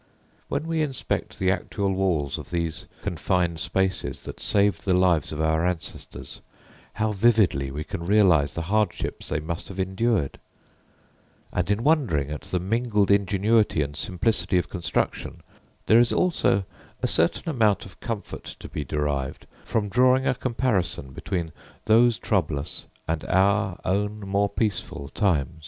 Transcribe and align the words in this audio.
When 0.47 0.65
we 0.67 0.81
inspect 0.81 1.37
the 1.37 1.51
actual 1.51 1.93
walls 1.93 2.39
of 2.39 2.49
these 2.49 2.87
confined 3.03 3.59
spaces 3.59 4.23
that 4.23 4.39
saved 4.39 4.83
the 4.83 4.95
lives 4.95 5.31
of 5.31 5.39
our 5.39 5.63
ancestors, 5.63 6.41
how 6.93 7.11
vividly 7.11 7.69
we 7.69 7.83
can 7.83 8.07
realise 8.07 8.55
the 8.55 8.63
hardships 8.63 9.29
they 9.29 9.39
must 9.39 9.67
have 9.67 9.79
endured; 9.79 10.39
and 11.53 11.69
in 11.69 11.83
wondering 11.83 12.31
at 12.31 12.41
the 12.41 12.59
mingled 12.59 13.11
ingenuity 13.11 13.83
and 13.83 13.95
simplicity 13.95 14.57
of 14.57 14.69
construction, 14.69 15.43
there 15.85 15.99
is 15.99 16.11
also 16.11 16.65
a 17.03 17.07
certain 17.07 17.47
amount 17.51 17.85
of 17.85 17.99
comfort 17.99 18.45
to 18.45 18.67
be 18.67 18.83
derived 18.83 19.45
from 19.65 19.87
drawing 19.87 20.25
a 20.25 20.33
comparison 20.33 21.11
between 21.11 21.51
those 21.85 22.17
troublous 22.17 22.87
and 23.07 23.23
our 23.25 23.79
own 23.85 24.21
more 24.21 24.49
peaceful 24.49 25.09
times. 25.09 25.59